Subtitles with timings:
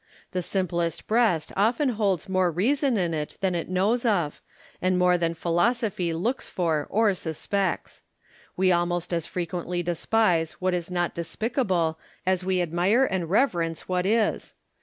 [0.31, 4.41] The simplest breast often holds more reason in it than it knows of,
[4.81, 8.01] and more than Philosophy looks for or suspects.
[8.57, 14.07] We almost as frequently despise what is not despicable as we admire and reverence what
[14.07, 14.55] is.